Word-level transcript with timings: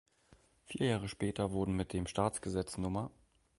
Vier 0.65 0.87
Jahre 0.87 1.07
später 1.07 1.51
wurden 1.51 1.75
mit 1.75 1.93
dem 1.93 2.07
Staatsgesetz 2.07 2.75
Nr. 2.79 3.11